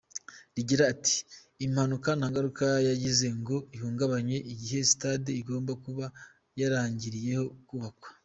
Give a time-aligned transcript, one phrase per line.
[0.55, 1.17] Rigira riti
[1.65, 6.05] “Impanuka nta ngaruka yagize ngo ihungabanye igihe stade igomba kuba
[6.59, 8.09] yarangiriyeho kubakwa.